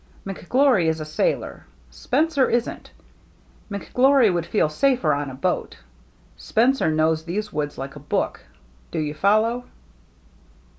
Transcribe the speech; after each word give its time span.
McGlory 0.25 0.87
is 0.87 0.99
a 0.99 1.05
sailor; 1.05 1.67
Spencer 1.91 2.49
isn't. 2.49 2.89
McGlory 3.69 4.33
would 4.33 4.47
feel 4.47 4.67
safer 4.67 5.13
on 5.13 5.29
a 5.29 5.35
boat; 5.35 5.77
Spencer 6.35 6.85
2s6 6.85 6.87
THE 6.87 6.89
MERRT 6.89 6.89
ANNE 6.89 6.97
knows 6.97 7.23
these 7.25 7.53
woods 7.53 7.77
like 7.77 7.95
a 7.95 7.99
book. 7.99 8.39
Do 8.89 8.97
you 8.97 9.13
follow?" 9.13 9.65